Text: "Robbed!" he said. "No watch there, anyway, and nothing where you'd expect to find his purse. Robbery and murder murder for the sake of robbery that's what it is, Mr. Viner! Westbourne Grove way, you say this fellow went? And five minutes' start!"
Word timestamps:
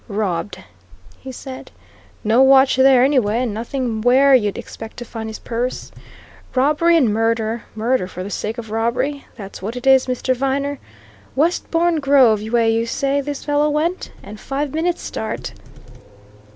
"Robbed!" 0.07 0.57
he 1.19 1.31
said. 1.31 1.69
"No 2.23 2.41
watch 2.41 2.75
there, 2.75 3.03
anyway, 3.03 3.43
and 3.43 3.53
nothing 3.53 4.01
where 4.01 4.33
you'd 4.33 4.57
expect 4.57 4.97
to 4.97 5.05
find 5.05 5.29
his 5.29 5.37
purse. 5.37 5.91
Robbery 6.55 6.97
and 6.97 7.13
murder 7.13 7.65
murder 7.75 8.07
for 8.07 8.23
the 8.23 8.31
sake 8.31 8.57
of 8.57 8.71
robbery 8.71 9.27
that's 9.35 9.61
what 9.61 9.75
it 9.75 9.85
is, 9.85 10.07
Mr. 10.07 10.35
Viner! 10.35 10.79
Westbourne 11.35 11.99
Grove 11.99 12.41
way, 12.41 12.67
you 12.73 12.87
say 12.87 13.21
this 13.21 13.45
fellow 13.45 13.69
went? 13.69 14.11
And 14.23 14.39
five 14.39 14.73
minutes' 14.73 15.03
start!" 15.03 15.53